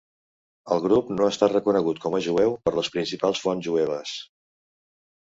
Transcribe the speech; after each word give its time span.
El 0.75 0.79
grup 0.85 1.11
no 1.17 1.27
està 1.33 1.51
reconegut 1.53 2.03
com 2.07 2.17
a 2.17 2.23
jueu 2.31 2.57
per 2.65 2.75
les 2.81 2.93
principals 2.99 3.47
fonts 3.47 3.71
jueves. 3.71 4.19